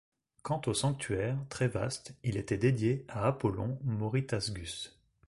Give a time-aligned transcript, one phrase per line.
[0.41, 4.99] Quant au sanctuaire, très vaste, il était dédié à Apollon Moritasgus.